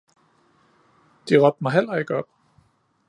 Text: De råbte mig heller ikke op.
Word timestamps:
De 1.29 1.37
råbte 1.37 1.63
mig 1.63 1.71
heller 1.71 1.95
ikke 1.97 2.15
op. 2.15 2.27